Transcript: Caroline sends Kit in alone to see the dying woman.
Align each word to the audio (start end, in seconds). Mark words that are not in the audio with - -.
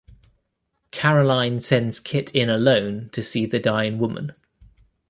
Caroline 0.89 1.59
sends 1.59 1.99
Kit 1.99 2.33
in 2.33 2.49
alone 2.49 3.09
to 3.11 3.21
see 3.21 3.45
the 3.45 3.59
dying 3.59 3.99
woman. 3.99 4.33